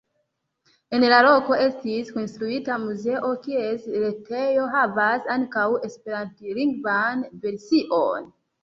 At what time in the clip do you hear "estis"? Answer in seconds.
1.65-2.09